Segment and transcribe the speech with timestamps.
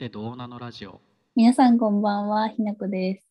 [0.00, 0.98] てどうなのラジオ。
[1.36, 3.26] 皆さんこんばんは、ひなこです。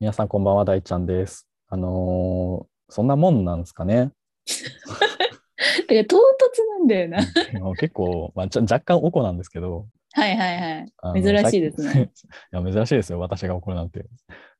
[0.00, 1.48] 皆さんこんばんは、大ちゃんです。
[1.66, 4.10] あのーそんなもんなんですかね？
[5.88, 6.20] てか、唐突
[6.78, 7.20] なんだよな。
[7.78, 9.86] 結構、まあ、ちょ若干おこなんですけど。
[10.12, 11.22] はいはいはい。
[11.22, 12.10] 珍しいですね。
[12.52, 14.04] 最 いや珍しいですよ、私が怒るなんて。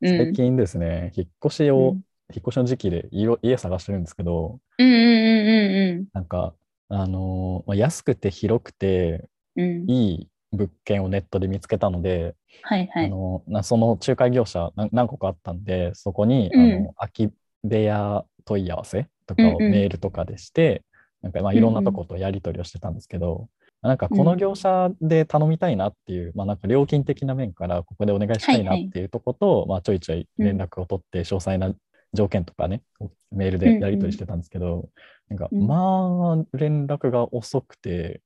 [0.01, 1.92] うん最近ですね、引っ越しうんを、
[2.33, 6.55] 引っ越しの時期で家家探してるんですけど、うんうんうんなんか、
[6.88, 9.70] あのーまあ、安くて広くてうんうん。
[9.83, 9.91] うん。
[9.91, 13.06] いい物件をネットで見つけたので、はいはい。
[13.06, 16.73] あのなその仲介業者何何個かあったんで、そこに、うん。
[16.73, 17.30] あの空き
[17.62, 19.73] 部屋問い合わせとかをうんうん。
[19.73, 20.82] メールとかでして、
[21.23, 23.48] なんかまあいろんなとことやり取りをしてたんですけど、
[23.82, 28.88] なんかこの業者で頼みたいなっていう、まあなんか料金的な面からここでお願いしたいなはいはい。
[28.88, 31.73] っていうとこと、まあちょいちょい連絡を取って詳細な
[32.12, 32.82] 条件とかね、
[33.30, 34.88] メールでやり取りしてたんですけど、
[35.28, 35.66] なんかうん。
[35.66, 38.20] まあ連絡が遅くて、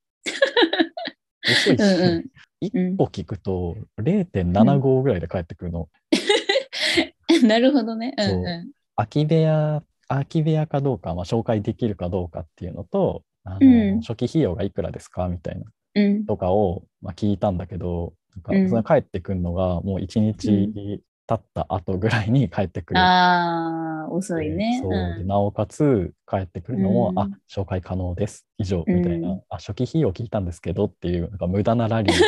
[1.51, 2.25] 遅いし、うんうん
[2.61, 5.89] 1個聞くと0.75ぐらいで返ってくるの。
[7.43, 8.13] なるほどね。
[8.17, 8.65] うんそうう
[8.95, 15.65] 空き部屋、空き部屋かどうか、まあ、紹介できるかどうかっていうのと、あのうん初期費用がいくらですかみたいなん。
[15.95, 16.25] うん。
[16.25, 22.99] とかを、まあ、聞いたんだけど、なんかうんそれ帰ってくるのがもう1日経った後ぐらいに帰ってくる。
[22.99, 24.79] ああ、遅いね。
[24.81, 24.91] そう。
[24.91, 25.27] でうん。
[25.27, 27.19] なおかつ帰ってくるのも、うん。
[27.19, 28.45] あ紹介可能です。
[28.57, 32.27] 以上みたいな、うんあ初期費用聞いたんですけどっていうなんか無駄なラリーが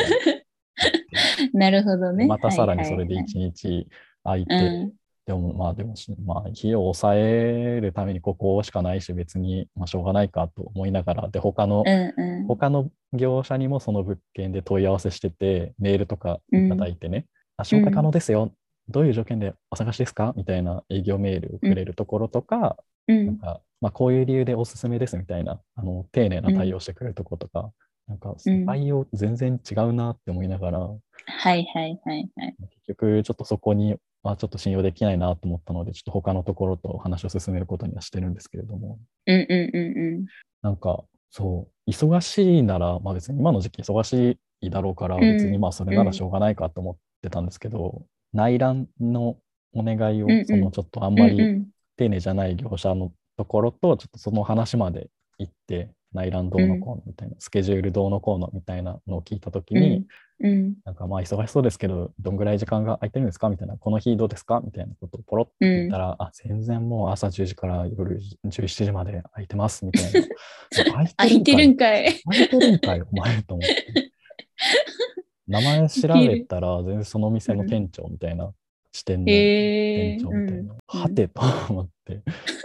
[1.52, 1.70] な。
[1.70, 2.26] るほどね。
[2.26, 3.88] またさらにそれではい1日
[4.24, 4.92] 空いて、はいはいうん。
[5.26, 12.46] でもまあでもし、まあ、費用を抑えるためにここしかないし別に、まあ、しょうがないかと思いながらで他の、うんうん。
[12.46, 18.52] 他の業者にもその物件で問い合わせしててメールとかいただいてね、あ紹介可能ですよ、
[18.88, 20.34] どういう条件でお探しですか？
[20.36, 23.26] みたいな営業メールをくれるところとか、うん。
[23.26, 27.70] なんかまあ、こういう理由でおすすめですみたいなあの丁寧な対応してくれるところとか、
[28.08, 28.66] なんかうん。
[28.66, 30.98] 対応全然違うなって思いながら、はい
[31.44, 32.56] はいはいはい。
[32.60, 40.26] 結局ちょっとそこにはちょっと信用できないなと思ったので、ちょっと他のところとお話を進めることにはしてるんですけれども、うんうんうん
[40.62, 45.20] なんかそう、忙しいなら、まあ別に今の時期忙しいだろうから、ん。
[45.20, 48.02] 別にまあそれならしょうがないかと思ってたんですけど、
[48.32, 49.36] 内覧の
[49.74, 51.18] お願いをそのちょっとあんうん。
[51.18, 51.64] まり
[51.96, 55.08] 丁寧じゃない業者のところと、ちょっとその話まで
[55.38, 60.06] 行って、内覧どうのこうのみたいな、スケジュールどうのこうのみたいなのを聞いたときに、
[60.40, 63.48] うんなんかまあ忙しそうですけど、どんぐらい時間が空いてるんですか？
[63.50, 64.62] みたいな、この日どうですか？
[64.64, 70.28] みたいなことをポロッと聞いたら、あ、全然もう朝10時から夜17時まで空いてますみたいな。
[71.16, 72.22] 空いてるんかい。
[72.24, 74.12] 空いてるんかい、お前と思って。
[75.48, 78.52] 名前調べたら、 全然その店の店長みたいな
[78.92, 79.24] 視点の。
[79.26, 80.72] 店長みたいな。
[80.72, 82.22] うんはてと思って、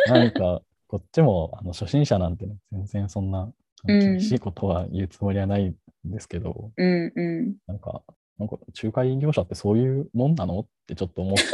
[0.07, 3.51] なんか、こっちもあの初心者なんてね、全然そんな
[3.85, 7.55] 厳しいことは言うつもりはないんですけど、うんうん。
[7.67, 8.01] なんか、
[8.37, 11.49] なんか仲介業者ってそういうもんなのってちょっと思って し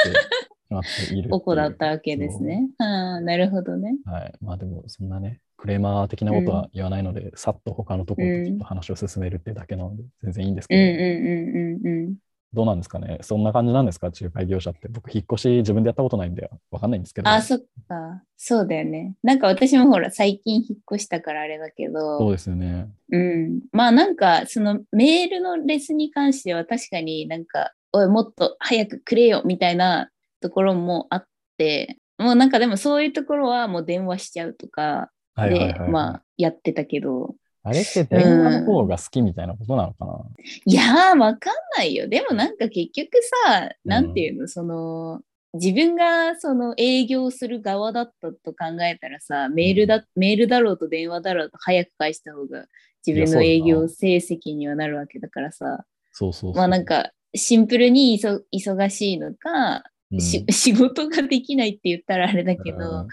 [0.69, 1.29] まっている。
[1.33, 2.69] おこだったわけですね。
[2.77, 2.83] あ
[3.17, 3.97] あ、なるほどね。
[4.05, 4.33] はい。
[4.41, 11.29] まあでも、そんなね、クレーマー的なことは言わないので、さっと他のところとちょっと話を進めるっていうだけなので、全然いいんですけど、うんうんう
[11.75, 12.15] んうんうん。
[12.53, 13.19] どうなんですかね？
[13.21, 14.07] そんな感じなんですか？
[14.07, 14.87] 仲介業者って。
[14.87, 17.29] 僕、引っ越し自分でやったことないんで、わかんないんですけど。
[17.29, 18.23] あ、そっか。
[18.37, 19.15] そうだよね。
[19.21, 22.87] なんか私もほら、最近引っ越したからあれだけそうど、ですよね。
[23.11, 23.59] うん。
[23.73, 30.09] まあなんか、そのメールのレスに関しては確かになんか、おい、もっと早くくれよみたいな
[30.41, 31.25] ところもあっ
[31.57, 35.89] て、もうなんかでもそういうところはもう電話しちゃうとかで、はいはいはい。
[35.89, 40.25] まあやってたけど、あれって電話の方が好きみたいなことなのかな、
[40.65, 42.07] いやー、わかんないよ。
[42.07, 43.09] でもなんか結局
[43.45, 43.89] さ、うん。
[43.89, 45.21] なんていうの、その、
[45.53, 52.65] 自分がその営業する側だったと考えたらさ、メールだ、メールだろうと電話だろうと早く返した方が
[53.05, 56.55] 自分の営業成績にはなるわけだからさ、そうそうそう。
[56.55, 63.07] まあなんかシンプルにいそ忙しいのか、うん、し 仕事ができないって言ったらあれだけど、うん。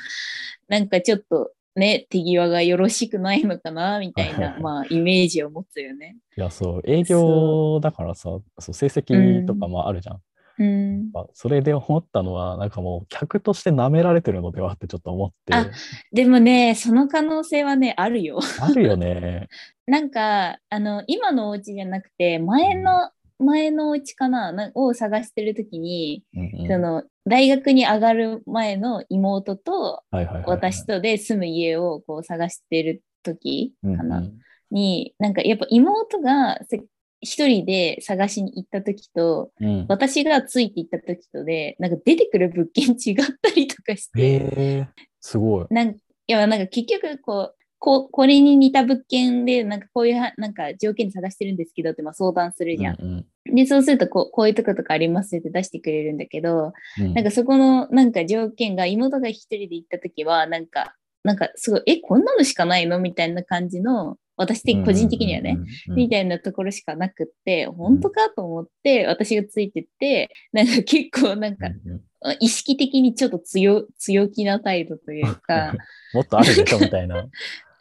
[0.68, 6.16] なんかちょっとね、手際がよろしくないのかな、みたいな、まあイメージを持つよね。
[6.36, 10.20] いや、そう、営業だからさ、そう成績とかもあるじゃん。
[10.58, 11.10] うん。
[11.12, 15.70] まあそれで思ったのは、なんかもう客として舐められてるのではってちょっと思って、あ
[16.12, 18.40] でもね、その可能性はね、あるよ。
[18.60, 19.48] あるよね。
[19.86, 26.68] なんか、あの、今のお家じゃなくて、前の、前のお家かななを探してるときに、うんうん。
[26.68, 34.38] その、大学に上がる前の妹と私とで住む家をこう探してる時かな、うんうん。
[34.70, 36.82] に、なんかやっぱ妹がせ
[37.20, 39.86] 一人で探しに行った時と、うん。
[39.88, 44.88] 私がついて行った時とで、なんか出てくる物件違ったりとかして、へえ、
[45.20, 45.66] すごい。
[45.70, 45.96] なん
[46.28, 52.96] いやなんか結局こうここれに似た物件で、なんかこういうはなんか条件探してるんですけどってまあ相談するじゃん。
[53.00, 62.98] うんで、そうするとこう、こういうとことかありますって出してくれるんだけど、うんなんかそこのなんか条件が妹が一人で行った時は、なんか、なんかすごい、え、こんなのしかないの？
[62.98, 65.52] みたいな感じの、私的、個人的にはね、。
[65.52, 68.30] うんうんうんみたいなところしかなくって、本当か？
[68.30, 72.02] と思って、私がついてって、なんか結構なんか、うんうん
[72.40, 75.74] 意識的にちょっと強強気な態度というか、
[76.12, 77.28] もっとあるでしょみたいな。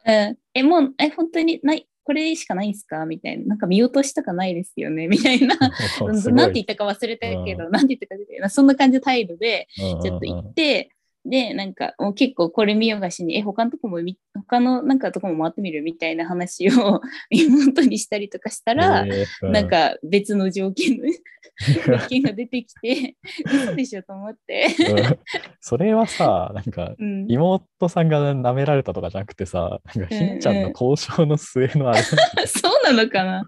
[0.06, 3.06] うん、え、もう、え、本当にない、これしかないんすか？
[3.06, 3.46] みたいな。
[3.46, 5.08] なんか見落としとかないですよね？
[5.10, 5.56] みたいな。
[6.36, 10.92] なんて言ったか忘れたけど、なんて言ったか忘れたけど、そんな感じの態度で、ちょっと行って、
[11.26, 19.52] で、なんかもう結構これ見よがしに、え、他のとこもみ、他のなんかとこも回ってみるみたいな話を 妹にしたりとかしたら、えー。
[19.52, 21.06] なん、か別の条件の
[22.00, 24.68] 条件が出てきて、嘘でしょと思って。
[24.90, 25.20] うん。
[25.60, 32.02] それはさ、なんか、うん、妹さんが舐められたとかじゃなくてさ、なんかひんちゃんの交渉の末のあれ、
[32.46, 33.46] そうなのかな。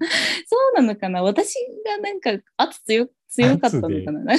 [0.47, 1.21] そうなのかな。
[1.21, 4.35] 私がなんか圧強強かったのかな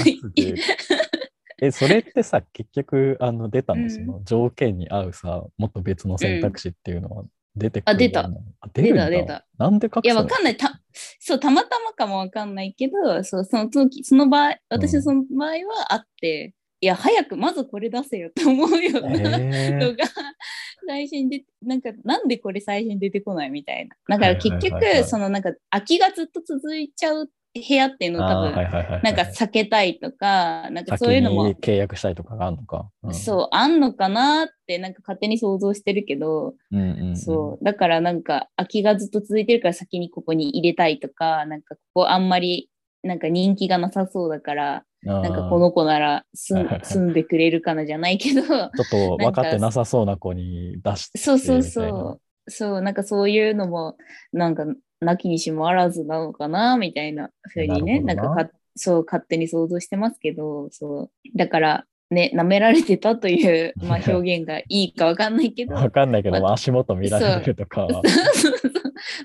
[1.60, 3.90] え、それってさ、結局、あの、出たの、うん。
[3.90, 7.24] その条件に合うさ、もっと別の選択肢っていうのは
[7.56, 8.28] 出てくるあ出た。
[8.28, 9.46] のあ、出た出た。
[9.58, 10.02] なんで隠すの？
[10.04, 10.56] いや、わかんない。
[10.56, 10.80] た
[11.18, 20.04] そう、たまたまかもわかんないけど、そうその時、その場合、私のその場合はあって、いや、早くまずこれ出せよって思うような のが、
[20.86, 23.96] 最初に出て、なんか、なんでこれ最初に出てこないみたいな。
[24.16, 27.28] だから結局そのなんか、空きがずっと続いちゃう
[27.66, 32.88] 部屋っていうのを多分、はいはいはいなんか避けたいとか、なんか先そういうのもに、契約したいとかがあるのか。
[33.02, 37.64] うんそう、あんのかなって、なんか勝手に想像してるけど、うんうんうんそう。
[37.64, 42.70] だからなんか空きがずっと続いてるから先にここに入れたいとか、なんかここあんまり
[43.02, 52.20] なんか人気がなさそうだから、ななんかこの子なら住んでくれるかなじゃないけど、ちょっと分かってなさそうな子に出してそうそうそう。
[52.50, 53.96] そう、なんかそういうのも、
[54.32, 54.64] なんか、
[55.00, 61.38] なきにしもあらずなのかな、みたいなふうにね、なななんかか、そう、勝手に想像してますけど、そう。
[61.38, 68.02] だから、ね、舐められてたという、 まあ、表現がいいかわかんないけど、分かんないけど、まあ足元見られるとか。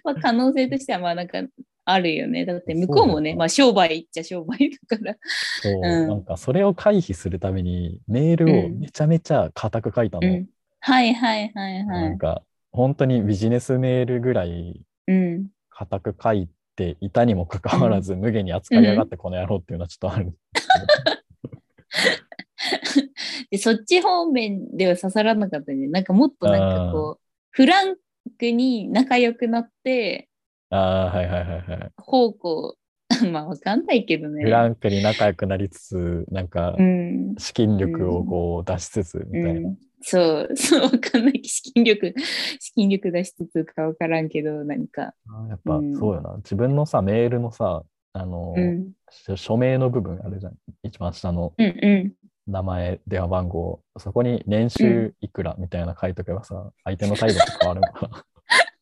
[0.03, 1.39] まあ、可能性としては、まあ、なんか、
[1.85, 2.45] あるよね。
[2.45, 5.15] だって、向こうもね、まあ、商売っちゃ商売だから。
[5.55, 10.27] そう、うんなんかそれを回避するためにメールをめちゃめちゃ固く書いたの。
[10.27, 10.47] うん。
[10.79, 12.17] はいはいはいはなんい。
[12.17, 15.52] か本当にビジネスメールぐらいうん。
[15.73, 20.33] 固く書いていたにもかかわらず、無限に扱いやがってこの野郎っていうのはちょっとある。
[23.51, 25.87] で、そっち方面では刺さらなかったね。
[25.87, 27.21] なんかもっとなんかこう、
[27.51, 27.95] フラン
[28.39, 30.29] クに仲良くなって、
[30.69, 31.91] ああ、はいはいはいはい。
[31.97, 32.75] 方向、
[33.31, 34.43] まあわかんないけどね。
[34.43, 37.35] フランクに仲良くなりつつ、なんかうん。
[37.37, 39.69] 資金力をこう出しつつみたいな。
[39.69, 41.41] うん、そう、そう、わかんない。
[41.43, 42.13] 資金力、
[42.59, 45.13] 資金力出しつつかわからんけど、何か。
[45.29, 46.35] あーやっぱうんそうよな。
[46.37, 47.83] 自分のさ、メールのさ、
[48.13, 48.91] あの、うん。
[49.09, 50.53] し署名の部分あるじゃん。
[50.83, 52.13] 一番下のうんうん。
[52.45, 58.25] 名前、電話番号、そこに年収いくらみたいな書いとけばさ、相手の態度って変わるのか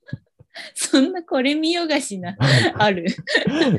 [0.73, 2.37] そんなこれ見よがしな、な。
[2.83, 3.05] ある。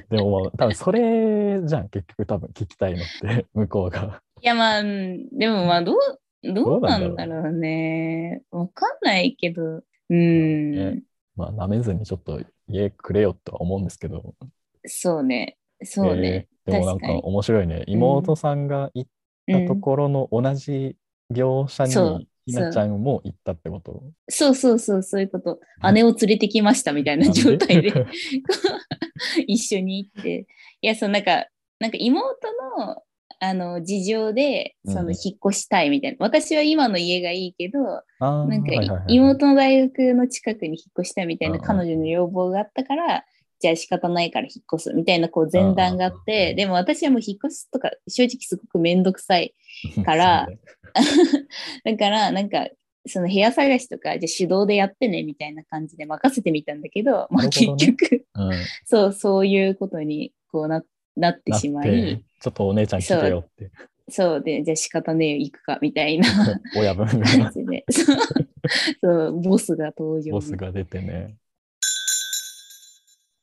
[0.09, 4.23] でもまあ、多分それじゃん、結局多分聞きたいのって、向こうが。
[4.41, 5.97] いや、まあ、うんでもまあ、どう、
[6.43, 8.43] どうなんんだだろうね。
[8.51, 9.83] わかんないけど。
[10.11, 10.73] うん。
[10.73, 11.03] ね
[11.37, 14.35] まあ、舐めずにちょっと家くれよとは思うんですけど。
[14.87, 15.57] そうね。
[15.83, 16.29] そうね。
[16.29, 17.83] えーでもなんか面白いね。
[17.89, 19.11] 妹さんが行っ
[19.49, 20.97] たところの同じ
[21.29, 24.01] 業者そうに、ひなちゃんも行ったってこと？
[24.29, 25.61] そうそうそう、そういうこと。
[25.93, 27.93] 姉を連れてきましたみたいな状態で
[29.47, 30.47] 一緒に行って。
[30.81, 31.47] いや、そう、なんか、
[31.81, 32.25] なんか妹
[32.79, 33.03] の、
[33.45, 35.07] あの、事情で、そうん。
[35.07, 36.17] の、引っ越したいみたいな。
[36.21, 43.25] 私は今の家がいいけど、なんか、はいはいはい妹の大学の近くに引っ越したいみたいなうんうん彼女の要望があったから、
[43.59, 46.57] じゃあ仕方ないから引っ越すみたいなこう前段があっうんうんて、うん。
[46.57, 49.55] でも私はもう引っ越すとか正直すごくめんどくさい。
[50.05, 50.47] から
[51.85, 52.69] だからなんか
[53.07, 58.53] その部屋探しとかじゃあ手動でやってねみたいな感じで任せてみたんだけど、まあ結局、うん。
[58.85, 60.85] そう、そういうことにこうな
[61.17, 63.71] なってしまてい、ちょっとお姉ちゃん来てよって、
[64.09, 66.29] そうで、じゃあ仕方ねえよ、行くかみたいな
[66.77, 67.07] 親分。
[67.07, 67.85] 感が、じで、
[69.01, 70.33] そうボスが登場。
[70.33, 71.37] ボスが出てね。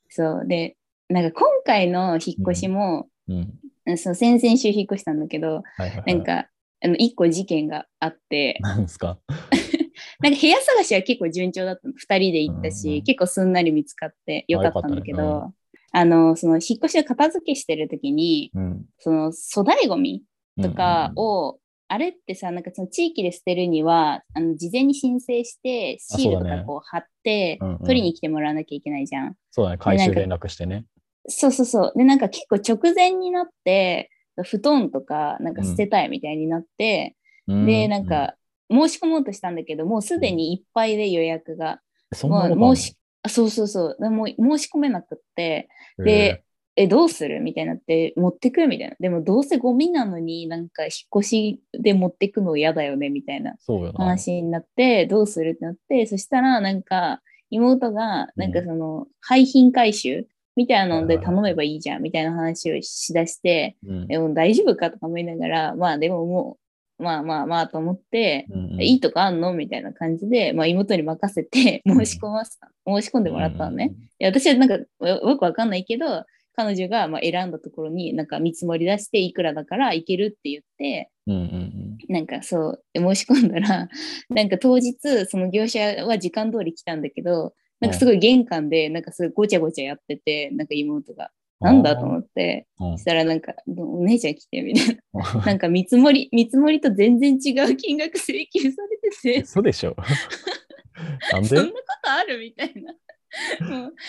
[0.08, 0.76] そうで、
[1.08, 3.96] なんか今回の引っ越しも、うん。
[3.96, 6.14] そう先々週引っ越したんだけど、はいはいはい。
[6.14, 6.48] なんか、
[6.82, 9.18] あの一個事件があって、なんですか？
[10.20, 11.94] なんか部屋探しは結構順調だったの。
[11.96, 15.52] 二人で行ったし、うんうん結構すんなり見つかってよかったんだけど、
[15.92, 18.84] あの、その引っ越しの片付けしてる時に、うん。
[18.98, 20.22] その粗大ゴミ
[20.62, 29.34] とかを、あれってさ、なんかその地域で捨てるには、あの事前に申請して、シールとかこう貼って、うんうん取りに来てもらわなきゃいけないじゃん。
[29.50, 30.84] そうだね、回収連絡してね。
[31.26, 31.92] そうそうそう。
[31.96, 34.10] で、なんか結構直前になって、
[34.44, 37.16] 布団とかなんか捨てたいみたいになって、
[37.48, 38.34] で、なん、か
[38.70, 41.80] 申し込もうとしたんだけど、もうすでにいっぱいで予約が。
[42.22, 43.96] うんもう申しあそうそうそう。
[44.00, 46.44] でもう申し込めなくって、で、
[46.76, 47.40] え、どうする？
[47.40, 48.96] みたいになって、持ってくみたいな。
[48.98, 53.56] でもどうせゴミなのになんか引っ越しで持ってくの嫌だよねみたいな。
[53.94, 60.26] 話になって、どうするってなって、そしたらなんか妹がなんかその廃品回収？
[60.56, 64.06] みたいなので頼めばいいじゃんみたいな話をしだして、うん。
[64.08, 64.90] でも大丈夫か？
[64.90, 66.59] とか思いながら、まあでももう、
[67.00, 73.92] まあまあまあと思って、うんうんいいとかあんのみたいな感じで、まあ、妹に任せて申し込ませた、申し込んでもらったのね。。
[74.18, 76.24] いや私はなんかよよくわかんないけど、
[76.56, 83.88] 彼女がまあ選んだところになんか見積もり出していくらだからいけるって言って、うんうんうんなんかそう申し込んだら、
[84.30, 91.30] なんか当日その業者は時間通り来たんだけど、なんかすごい玄関でなんかすごいごちゃごちゃやってて、なんか妹が。
[91.60, 95.42] なんだと思って、うんそしたらなんか、お姉ちゃん来てみたいな。
[95.46, 99.94] なんか見積もり、見積もりと全然違う金額請求されてて、嘘でしょ
[101.32, 102.94] なんそんなこでとあるみたいな。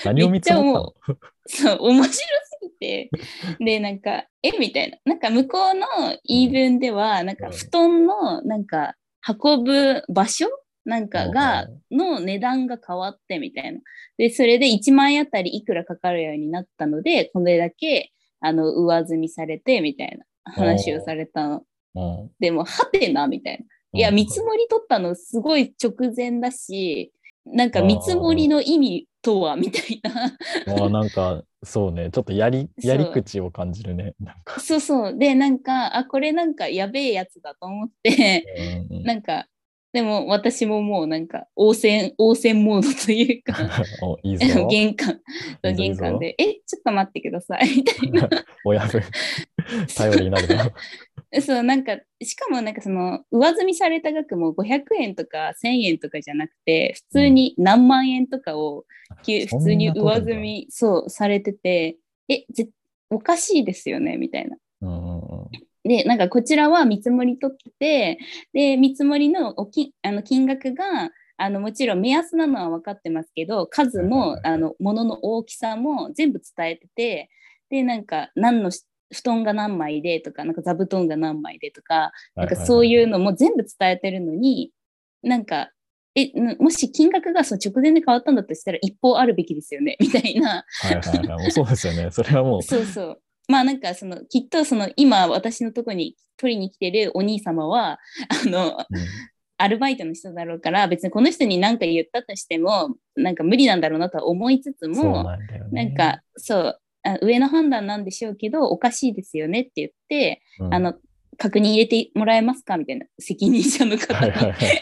[0.06, 1.18] 何を見積もったの？
[1.46, 2.22] そう、面白す
[2.64, 3.10] ぎて。
[3.60, 4.98] で、なんか、えみたいな。
[5.06, 5.86] なんか向こうの
[6.24, 8.96] 言い分では、なんかうん布団の、なんか、
[9.28, 10.48] 運ぶ場所
[10.86, 13.80] なんかがう、の値段が変わってみたいな。
[14.18, 21.58] で、それで1万円あたりいくらかかるようになったので、これだけ、あの、上積みされて、みたいな話をされたの。
[21.58, 21.64] うん
[22.40, 23.66] でも、はてな、みたいな。
[23.94, 27.12] いや、見積もり取ったのすごい直前だし、
[27.46, 30.26] なんか見積もりの意味とは、みたいな。
[30.26, 34.14] あーなんか、そうね、ちょっとやり、やり口を感じるね。
[34.20, 35.18] なんか、そうそう。
[35.18, 38.46] で、なんか、あ、これなんかやべえやつだと思って、
[38.90, 39.48] うんうんなんか、
[39.94, 43.54] でも私ももうなんか、応戦、応戦モードというか、
[44.02, 44.68] お いいぞ。
[44.68, 45.20] 玄関、
[45.76, 48.30] 玄関で、え、ちょっと待ってください、みたいな。
[48.64, 49.02] 親分、
[49.98, 50.72] 頼りになるな。
[51.42, 58.86] そう、なんか、しかもなんかその、上積みされた額も500円とか1000円とかじゃなくて、普通に何万円とかを、
[59.24, 61.98] きゅそんな普通に上積み、そう、されてて、
[62.30, 62.70] え、ぜ
[63.10, 64.56] おかしいですよね、みたいな。
[64.82, 65.21] うん
[65.84, 68.20] で、なんかこちらは見積もり取ってて、
[68.54, 77.30] で、見積もりのおきあの金額が、あのもちろん目安なのは分かってますけど、数もあの物の大きさも全部伝えてて、
[77.70, 84.72] で、なんか何のし布団が何枚でとか、なんか座布団が何枚でとか、なんかそういうのも全部伝えてるのに、
[85.22, 85.70] なんか、
[86.16, 90.66] え、んもし金額がその直前で変わったんだとしたら一方あるべきですよね、みたいな。
[90.82, 91.28] はいはいはい。
[91.28, 92.10] もうそうですよね。
[92.12, 93.22] それはもう、そうそう。
[93.52, 98.00] まあなんかそのきっとその今私のとこに取りに来てるお兄様は
[98.46, 98.78] あのうん
[99.58, 105.62] アルバイトの人だろうから別にこの人に何か言ったとしてもなんか無理なんだろうなとは思いつつもなんね。
[105.72, 110.96] なんかそうあ上の判断なんでしょうけどおかしいですよねって言って、うん、あの
[111.38, 114.82] 確認入れてもらえますかみたいな責任者の方にはいはいはい。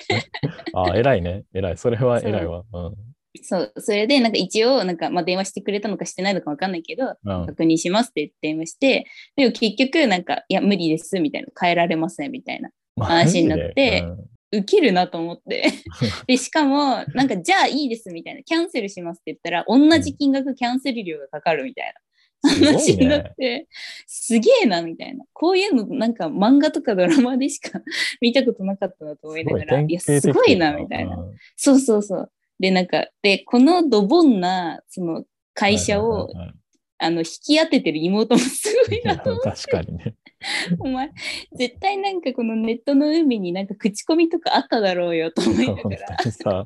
[0.74, 1.44] あ、偉いね。
[1.54, 1.78] 偉い。
[1.78, 2.64] それは偉いわ。
[2.74, 2.96] うん。
[3.44, 9.06] そうそれでなんか一応なんか、まあ、電話してくれたのかしてないのか分かんないけどうん、確認しますって言って電話して、
[9.36, 15.72] でも結局なんか、いや、無理ですみたいな、変えられませんみたいな、話になってマジでウケるなと思って。
[16.28, 21.94] で、しかも、なんか、じゃあいいですみたいな、キャンセルしますって言ったら、同じ金額キャンセル料がかかるみたいな。
[22.42, 23.68] 話になって、
[24.08, 25.26] すげえなみたいな。
[25.34, 27.82] こういうの、なんか漫画とかドラマでしか
[28.22, 31.18] 見たことなかったなと思いながら、いや、すごいなみたいな。
[31.18, 31.36] うん。
[31.58, 32.32] そうそうそう。
[32.60, 35.24] で、なんか、で、このドボンな、その、
[35.54, 36.56] 会社を、はいはいはいはい
[37.02, 39.50] あの、引き当ててる妹もすごいなと思って。
[39.52, 40.16] 確かにね。
[40.80, 41.10] お前、
[41.56, 46.18] 絶対なんかこのネットの海になんか口コミとかあっただろうよと思いなが本ら。
[46.18, 46.66] 当にさ、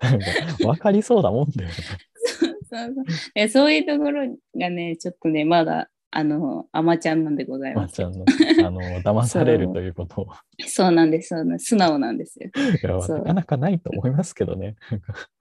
[0.00, 1.74] なんか分かりそうだもんだよね。
[2.26, 4.26] そうそうえそういうところ
[4.56, 8.10] がね、ちょっとね、まだ、あの、アマちゃんなんでございますよ。
[8.10, 10.28] まっちゃんの、あの、騙されるということを。
[10.66, 12.50] そうなんです、そうなんです素直なんですよ。
[12.54, 14.76] なかなかないと思いますけどね。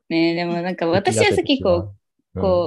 [0.10, 1.96] ね、でもなんか 私はさ結構、こう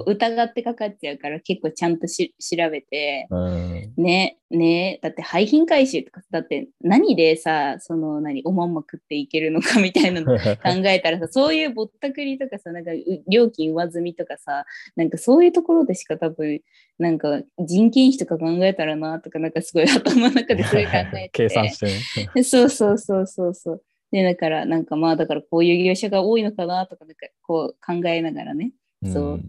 [0.07, 3.49] う疑ってかかっちゃうから結構ちゃんとし調べて、ん、う
[3.97, 4.03] ん。
[4.03, 10.43] ね、ね、だって廃品回収とか、だって何でさ、その何、おまんま食っていけるのか みたいなの 考
[10.87, 12.97] えたらさ、そういうぼったくりとかさ、なんかう
[13.29, 14.65] 料金上積みとかさ、
[14.97, 16.61] なんかそういうところでしか多分、
[16.99, 21.87] なんか人件費とか考えたらなとか、なんかすごい 頭の中でそういう考えて計算して
[22.35, 22.43] ね。
[22.43, 23.83] そうそうそうそうそう。
[24.11, 28.73] で、だからなんかまあ、だからこういう業者が多いのかなとか、なんかこう考えながらね。
[29.05, 29.35] そう。
[29.37, 29.45] ん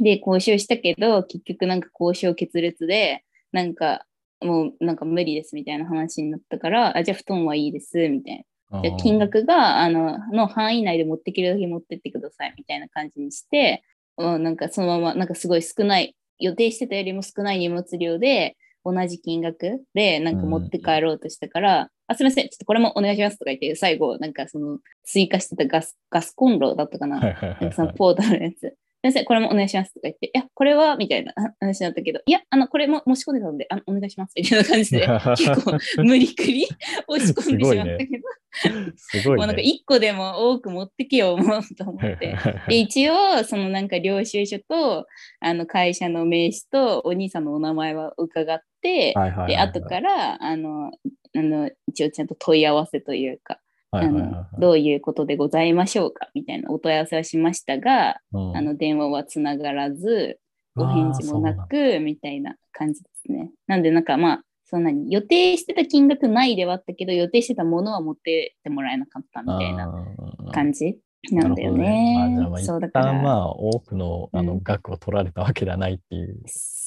[0.00, 4.04] で、交渉したけど、結局なんか交渉決裂で、なんか、
[4.40, 8.82] もうなんか無理ですみたいな話になったから、あじゃあ布団はいいですみたいな。
[8.82, 8.96] であー。
[8.98, 13.82] 金額があのの範囲内で持ってきるだけ持ってってくださいみたいな感じにして、
[14.18, 27.40] うん、なんかそのままなんかすごい少ない予定してたよりも少ない荷物量で同じ金額でなんか持って帰ろうとしたから、あすみませんちょっとこれもお願いしますとか言って最後なんかその追加してたガスガスコンロだったかな、なんか
[27.72, 27.88] そはい。
[27.88, 28.76] のポータルのやつ。
[29.02, 36.66] 先生、これもお願いしますとか言って、いや、これはみたいな 話になったけど、いや、あの、これも申し込んでたので、あのお願いしますみたいな感じで、 結構無理くり
[37.06, 39.62] 押し込んでしまったけど、すごいもうなんかね。
[39.62, 42.36] 一個でも多く持ってけよ、もうと思って。
[42.68, 45.06] で、一応、そのなんか領収書と、
[45.40, 49.14] あの会社の名刺とお兄さんのお名前は伺っで、
[49.58, 50.92] 後から、あの、
[51.34, 58.56] あの一応ちゃんと問い合わせというか、はいあのどういうことでございましょうかみたいなお問い合わせはしましたが、うん。
[58.56, 60.38] あの電話はつながらず、
[60.76, 63.50] お返事もなく、みたいな感じですね。
[63.66, 70.04] なんで、なんかまあ、そんなに予定してた金額ないではあったけど、予定してたものは持ってってもらえなかったみたいな
[70.52, 70.98] 感じ
[71.30, 71.84] なんだよね。
[71.84, 72.18] ね。
[72.18, 73.06] まあ、じゃあまあ一そうだから。
[73.06, 74.46] 旦まあ多くのあうん。
[74.46, 76.36] の額を取られたわけではないっていう。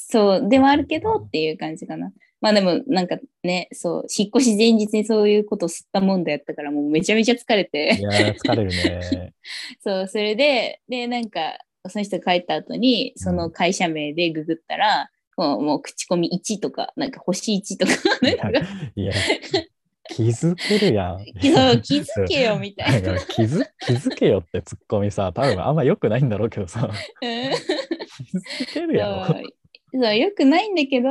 [0.09, 2.11] そう、ではあるけどっていう感じかな。
[2.41, 8.01] まあでも、なんかね、そう、引っ越し前日にそういうことを吸ったもんだやったから、もうめちゃめちゃ疲れてい。
[8.01, 9.33] やー疲れるね。
[9.83, 18.59] そう、それで、で、なんか、その人が帰った後に、その会社名でググったら、こうもう口コミ1とか、なんか星1とか、なんか、
[18.95, 19.13] いや、
[20.09, 21.19] 気づけるやん。
[21.19, 23.17] そう気づけよみたいな。
[23.19, 27.51] 気づ気づけよってツッコミさ、多分あんま良くないんだろうけどさ、うん
[28.19, 29.58] 気づけるやろ。
[29.93, 31.09] そうよくないんだけど、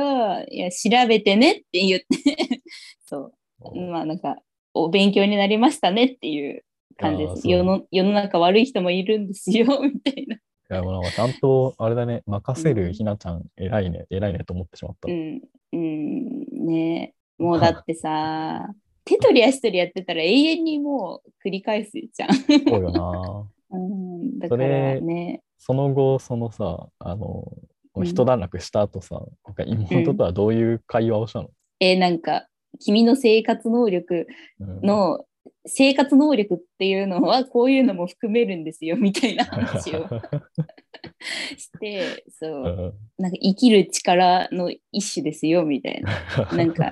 [0.49, 2.07] いや、調べてねって言って、
[3.05, 4.37] そう、まあなんか、
[4.73, 6.63] お勉強になりましたねっていう
[6.97, 7.47] 感じです。
[7.47, 10.35] 世の世の中悪い人もいるんですよ、 みたいな。
[10.35, 15.11] いや、もうなんかちゃんと、あれだね、任せるひなちゃん、偉いね、偉いねと思ってしまった。
[15.11, 15.41] うん、
[15.73, 18.69] うん、ねもうだってさ、
[19.05, 22.33] 手取り足取りやってたら永遠にもう繰り返すじゃん。
[22.33, 23.47] そうよな。
[23.71, 27.51] うん、だからね、その後、そのさ、あの、
[28.01, 32.47] うん一段落した後さ、なんか妹とはどういう会話をしたの、えーなんか、
[32.79, 34.27] 君の生活能力
[34.59, 34.81] うん。
[34.81, 35.25] の、
[35.65, 40.07] 生活能力っていうのはこういうのも含めるんですよ みたいな話を
[41.57, 42.51] して、そう。
[42.51, 42.67] う、
[43.21, 43.23] ん。
[43.23, 46.11] なんか生きる力の一種ですよみたいな。
[46.55, 46.91] なんか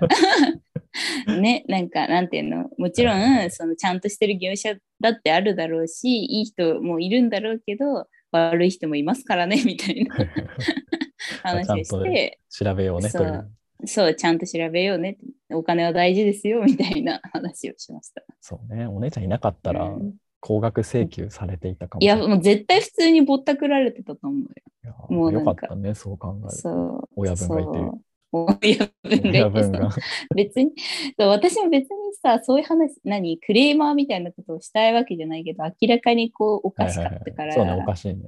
[1.39, 10.15] ね、なんか、なんていうの、もちろん、そのちゃんとしてる業者だってあるだろうし、いい人もいるんだろうけど、悪い人もいますからね、 みたいな
[11.43, 13.51] 話をしてね、調べようねという。
[13.85, 15.17] そう、ちゃんと調べようね
[15.51, 18.23] お金は大事ですよ、みたいな話をしました。
[18.41, 22.15] そうね、お姉ちゃんいなかったらうん、高額請求されていたかもいや。
[22.15, 24.95] もう絶対普通にぼったくられてたと思うよ。
[25.09, 26.55] もうよかったね、そう考えると。
[26.55, 27.09] そう。
[27.15, 27.97] 親分がいて
[28.31, 29.89] 親分が。
[30.35, 30.71] 別に
[31.19, 38.21] そう私も別にさそういう話何クレーマーみたいなことをしたいわけじゃないけど明らかにこうおかしかったから、そうね、おかしいね。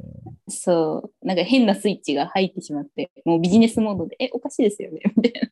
[0.47, 1.25] そう。
[1.25, 5.01] なんか変なスイッチが入ってしまってもうビジネスモードでえおかしいですよね。
[5.15, 5.51] みたい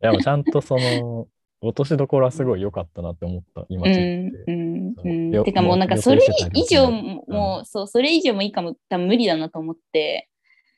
[0.00, 1.28] でもちゃんとその、
[1.62, 3.92] 落としどころはすごい良かったなって思った、今な。
[3.92, 4.52] う聞いて。
[4.52, 5.40] んうんそう。
[5.40, 5.44] ん。
[5.44, 6.20] てかもうなんかよそれ
[6.54, 10.28] 以上も、もうそうそれ以上もいいかも多分無理だなと思って、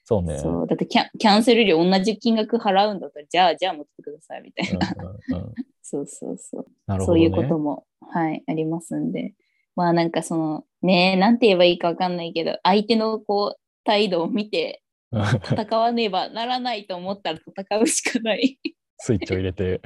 [0.08, 0.38] そうね。
[0.38, 7.26] そうだってキャンキャンセル料同じ金額払うんだったらじゃあじゃあ持ってくださいみたいな、うんうんうん そうそうそうなるほど、ね。
[7.26, 9.34] そういうことも、はい、ありますんで。
[9.76, 18.58] まあなんかその、ねなんて言えばいいかわかんないけど、相手のこう、態度を見て戦わねばならないと思ったら戦うしかない。
[18.98, 19.80] スイッチを入れて。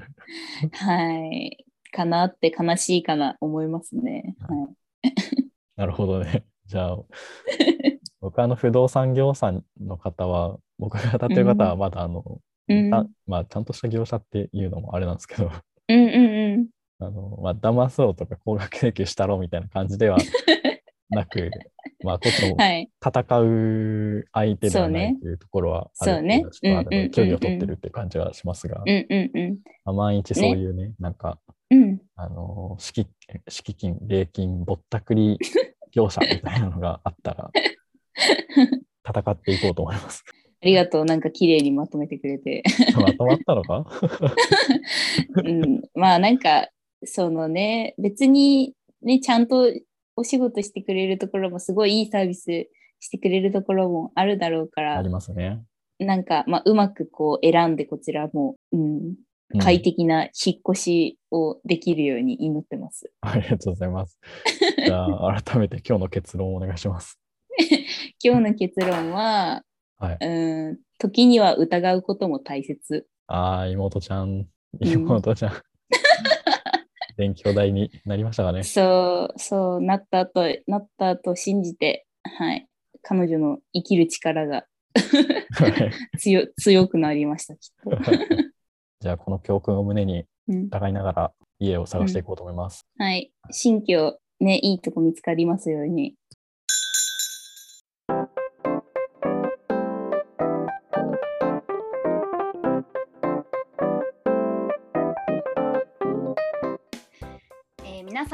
[0.73, 1.65] はい。
[1.93, 4.37] かなって悲しいかな思いますね。
[4.41, 4.69] は
[5.05, 5.11] い。
[5.77, 6.45] なるほどね。
[6.67, 6.97] じゃあ、
[8.23, 15.51] 僕あの不動産業者の方は、僕が当たってる方はまだあの、うん、たまあ、ちゃんとした業者っていうのもあれなんですけど、
[15.89, 16.69] うんうんうん。
[17.05, 20.19] あの、まあ、騙そうとか高額請求したろうみたいな感じでは
[21.11, 21.51] なく、
[22.05, 22.89] まあ、こっちもはい。
[23.05, 29.59] 戦う相手ではないというところはあるのうんうんうんうん距離を取ってるっていう感じはしますが、うんうんうん。
[29.85, 32.01] まあ万一そういうね、なんか、うん。
[32.15, 33.09] あの、敷
[33.49, 35.39] 敷金、礼金、ぼったくり
[35.91, 37.51] 業者みたいなのがあったら、
[39.07, 40.25] 戦っていこうと思います。
[40.63, 41.05] ありがとう。
[41.05, 42.63] なんか綺麗にまとめてくれて。
[42.95, 43.85] まとまったのか？
[45.45, 46.69] うん、まあなんか
[47.05, 49.73] そのね別にねちゃんと
[50.15, 52.69] お仕事してくれるところもすごいいいサービス
[53.01, 55.63] してくれるところもあるだろうからありますね。
[55.99, 63.13] なんか、まあ、うまくこう選んでこちらも、うん、うん快適な引っ越しをできるように祈ってます。
[63.21, 64.19] ありがとうございます。
[64.83, 67.19] じゃあ、改めて今日の結論をお願いします。
[68.23, 69.63] 今日の結論は、
[69.99, 70.19] はい。
[70.21, 74.49] うん、時には疑うことも大切ああ、妹ちゃん、うん
[74.81, 75.53] 妹ちゃん。
[77.17, 78.63] 勉強代になりましたかね。
[78.63, 82.67] そう、そう、なった後、なった後信じて、はい。
[83.03, 84.67] 彼女の生きる力が
[86.19, 87.91] 強強くなりました、きっと。
[89.01, 92.87] じゃあ、この教訓を胸にうん、疑いながら家を探していこうと思います。
[92.99, 93.33] はい。
[93.51, 96.15] 新居、ね、いいとこ見つかりますように。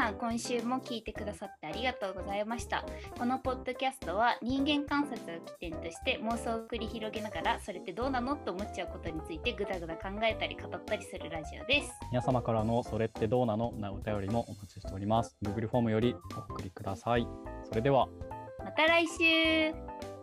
[0.08, 2.84] さん今週も聞いてくださってありがとうございました
[3.18, 15.36] このポッドキャストは人間観察を起点として妄想を繰り広げながらそれってどうなのと思っちゃうことについてぐだぐだ考えたり語ったりするラジオです皆様からのそれってどうなのなお便りもお待ちしております。
[15.42, 17.26] Google フォームよりお送りください。
[17.68, 18.08] それでは。
[18.64, 20.17] また来週